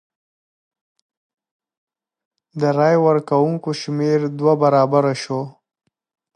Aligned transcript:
د 2.59 2.61
رای 2.77 2.95
ورکوونکو 3.07 3.69
شمېر 3.81 4.19
دوه 4.39 4.53
برابره 4.63 5.13
شو. 5.23 5.41